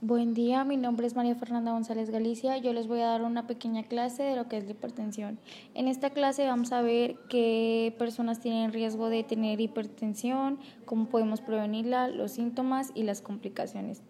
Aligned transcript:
Buen 0.00 0.32
día, 0.32 0.64
mi 0.64 0.78
nombre 0.78 1.06
es 1.06 1.14
María 1.14 1.34
Fernanda 1.34 1.72
González 1.72 2.08
Galicia. 2.08 2.56
Yo 2.56 2.72
les 2.72 2.86
voy 2.86 3.00
a 3.00 3.08
dar 3.08 3.22
una 3.22 3.46
pequeña 3.46 3.82
clase 3.82 4.22
de 4.22 4.36
lo 4.36 4.48
que 4.48 4.56
es 4.56 4.64
la 4.64 4.70
hipertensión. 4.70 5.38
En 5.74 5.88
esta 5.88 6.08
clase 6.08 6.46
vamos 6.46 6.72
a 6.72 6.80
ver 6.80 7.16
qué 7.28 7.94
personas 7.98 8.40
tienen 8.40 8.72
riesgo 8.72 9.10
de 9.10 9.24
tener 9.24 9.60
hipertensión, 9.60 10.58
cómo 10.86 11.10
podemos 11.10 11.42
prevenirla, 11.42 12.08
los 12.08 12.32
síntomas 12.32 12.92
y 12.94 13.02
las 13.02 13.20
complicaciones. 13.20 14.00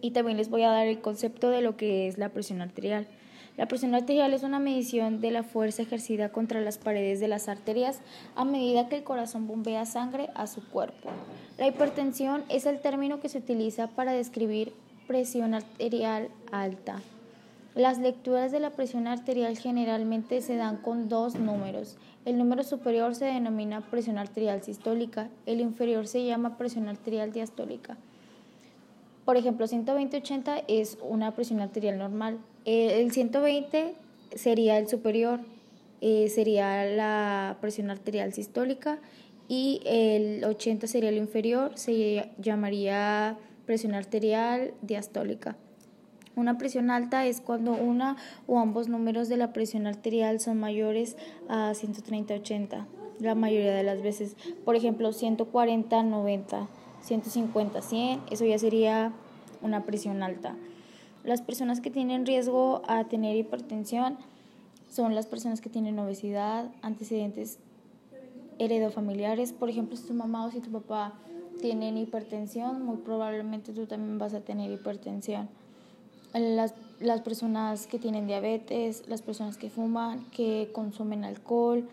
Y 0.00 0.10
también 0.10 0.36
les 0.36 0.50
voy 0.50 0.62
a 0.62 0.70
dar 0.70 0.88
el 0.88 1.00
concepto 1.00 1.50
de 1.50 1.60
lo 1.60 1.76
que 1.76 2.08
es 2.08 2.18
la 2.18 2.30
presión 2.30 2.60
arterial. 2.60 3.06
La 3.56 3.68
presión 3.68 3.94
arterial 3.94 4.32
es 4.34 4.42
una 4.42 4.58
medición 4.58 5.20
de 5.20 5.30
la 5.30 5.44
fuerza 5.44 5.82
ejercida 5.82 6.30
contra 6.30 6.60
las 6.60 6.78
paredes 6.78 7.20
de 7.20 7.28
las 7.28 7.48
arterias 7.48 8.00
a 8.34 8.44
medida 8.44 8.88
que 8.88 8.96
el 8.96 9.04
corazón 9.04 9.46
bombea 9.46 9.84
sangre 9.84 10.30
a 10.34 10.48
su 10.48 10.68
cuerpo. 10.68 11.10
La 11.58 11.68
hipertensión 11.68 12.44
es 12.48 12.66
el 12.66 12.80
término 12.80 13.20
que 13.20 13.28
se 13.28 13.38
utiliza 13.38 13.88
para 13.88 14.12
describir 14.12 14.72
presión 15.08 15.54
arterial 15.54 16.28
alta. 16.52 17.02
Las 17.74 17.98
lecturas 17.98 18.52
de 18.52 18.60
la 18.60 18.70
presión 18.70 19.06
arterial 19.06 19.56
generalmente 19.56 20.40
se 20.42 20.56
dan 20.56 20.76
con 20.76 21.08
dos 21.08 21.36
números. 21.36 21.96
El 22.24 22.38
número 22.38 22.62
superior 22.62 23.14
se 23.14 23.24
denomina 23.24 23.80
presión 23.80 24.18
arterial 24.18 24.62
sistólica, 24.62 25.30
el 25.46 25.60
inferior 25.60 26.06
se 26.06 26.24
llama 26.24 26.58
presión 26.58 26.88
arterial 26.88 27.32
diastólica. 27.32 27.96
Por 29.24 29.36
ejemplo, 29.36 29.66
120-80 29.66 30.64
es 30.68 30.98
una 31.02 31.34
presión 31.34 31.60
arterial 31.60 31.98
normal. 31.98 32.38
El 32.64 33.10
120 33.10 33.94
sería 34.34 34.78
el 34.78 34.88
superior, 34.88 35.40
eh, 36.00 36.28
sería 36.28 36.84
la 36.84 37.56
presión 37.60 37.90
arterial 37.90 38.32
sistólica 38.32 38.98
y 39.48 39.80
el 39.84 40.44
80 40.44 40.86
sería 40.86 41.08
el 41.08 41.16
inferior, 41.16 41.72
se 41.76 42.30
llamaría 42.38 43.38
presión 43.68 43.94
arterial 43.94 44.72
diastólica. 44.80 45.54
Una 46.36 46.56
presión 46.56 46.90
alta 46.90 47.26
es 47.26 47.42
cuando 47.42 47.72
una 47.72 48.16
o 48.46 48.58
ambos 48.60 48.88
números 48.88 49.28
de 49.28 49.36
la 49.36 49.52
presión 49.52 49.86
arterial 49.86 50.40
son 50.40 50.58
mayores 50.58 51.18
a 51.50 51.72
130-80, 51.72 52.86
la 53.20 53.34
mayoría 53.34 53.74
de 53.74 53.82
las 53.82 54.00
veces. 54.00 54.36
Por 54.64 54.74
ejemplo, 54.74 55.10
140-90, 55.10 56.66
150-100, 57.06 58.20
eso 58.30 58.46
ya 58.46 58.58
sería 58.58 59.12
una 59.60 59.84
presión 59.84 60.22
alta. 60.22 60.56
Las 61.22 61.42
personas 61.42 61.82
que 61.82 61.90
tienen 61.90 62.24
riesgo 62.24 62.80
a 62.88 63.04
tener 63.04 63.36
hipertensión 63.36 64.16
son 64.88 65.14
las 65.14 65.26
personas 65.26 65.60
que 65.60 65.68
tienen 65.68 65.98
obesidad, 65.98 66.70
antecedentes 66.80 67.58
heredofamiliares, 68.58 69.52
por 69.52 69.68
ejemplo, 69.68 69.94
si 69.94 70.06
tu 70.06 70.14
mamá 70.14 70.46
o 70.46 70.50
si 70.50 70.60
tu 70.60 70.70
papá 70.70 71.12
tienen 71.58 71.98
hipertensión, 71.98 72.82
muy 72.82 72.98
probablemente 72.98 73.72
tú 73.72 73.86
también 73.86 74.18
vas 74.18 74.34
a 74.34 74.40
tener 74.40 74.70
hipertensión. 74.70 75.48
Las, 76.32 76.74
las 77.00 77.20
personas 77.22 77.86
que 77.86 77.98
tienen 77.98 78.26
diabetes, 78.26 79.04
las 79.08 79.22
personas 79.22 79.56
que 79.56 79.70
fuman, 79.70 80.24
que 80.30 80.70
consumen 80.72 81.24
alcohol, 81.24 81.88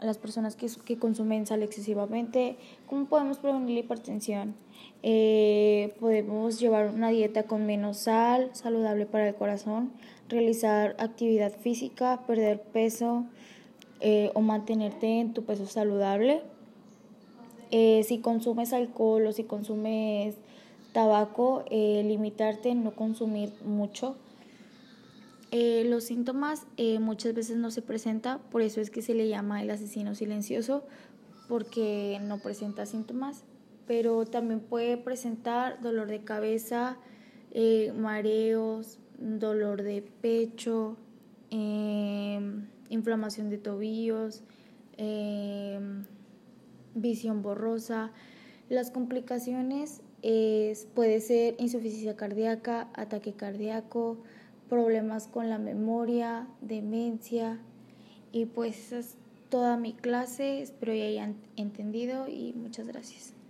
las 0.00 0.18
personas 0.18 0.56
que, 0.56 0.68
que 0.84 0.98
consumen 0.98 1.46
sal 1.46 1.62
excesivamente, 1.62 2.56
¿cómo 2.86 3.06
podemos 3.06 3.38
prevenir 3.38 3.74
la 3.74 3.80
hipertensión? 3.80 4.54
Eh, 5.02 5.94
podemos 6.00 6.58
llevar 6.60 6.88
una 6.88 7.10
dieta 7.10 7.44
con 7.44 7.66
menos 7.66 7.98
sal, 7.98 8.50
saludable 8.52 9.06
para 9.06 9.28
el 9.28 9.34
corazón, 9.34 9.92
realizar 10.28 10.96
actividad 10.98 11.52
física, 11.52 12.22
perder 12.26 12.60
peso 12.60 13.24
eh, 14.00 14.30
o 14.34 14.40
mantenerte 14.40 15.20
en 15.20 15.32
tu 15.32 15.44
peso 15.44 15.66
saludable 15.66 16.42
eh, 17.76 18.04
si 18.04 18.20
consumes 18.20 18.72
alcohol 18.72 19.26
o 19.26 19.32
si 19.32 19.42
consumes 19.42 20.36
tabaco, 20.92 21.64
eh, 21.72 22.04
limitarte, 22.06 22.72
no 22.76 22.94
consumir 22.94 23.52
mucho. 23.64 24.14
Eh, 25.50 25.82
los 25.84 26.04
síntomas 26.04 26.68
muchas 27.00 27.34
veces 27.34 27.56
no 27.56 27.72
se 27.72 27.82
presentan, 27.82 28.38
por 28.52 28.62
eso 28.62 28.80
es 28.80 28.90
que 28.90 29.02
se 29.02 29.12
le 29.12 29.26
llama 29.26 29.60
el 29.60 29.70
asesino 29.70 30.14
silencioso, 30.14 30.84
porque 31.48 32.20
no 32.22 32.38
presenta 32.38 32.86
síntomas, 32.86 33.42
pero 33.88 34.24
también 34.24 34.60
puede 34.60 34.96
presentar 34.96 35.80
dolor 35.82 36.06
de 36.06 36.22
cabeza, 36.22 36.96
mareos, 37.96 39.00
dolor 39.18 39.82
de 39.82 40.02
pecho, 40.20 40.96
inflamación 42.88 43.50
de 43.50 43.58
tobillos, 43.58 44.44
visión 46.94 47.42
borrosa. 47.42 48.10
Las 48.68 48.90
complicaciones 48.90 50.00
es, 50.22 50.86
puede 50.94 51.20
ser 51.20 51.54
insuficiencia 51.58 52.16
cardíaca, 52.16 52.88
ataque 52.94 53.34
cardíaco, 53.34 54.18
problemas 54.68 55.26
con 55.28 55.50
la 55.50 55.58
memoria, 55.58 56.48
demencia 56.60 57.58
y 58.32 58.46
pues 58.46 58.78
esa 58.78 58.98
es 58.98 59.16
toda 59.50 59.76
mi 59.76 59.92
clase, 59.92 60.62
espero 60.62 60.92
que 60.92 61.06
hayan 61.06 61.36
entendido 61.56 62.26
y 62.26 62.54
muchas 62.54 62.86
gracias. 62.86 63.43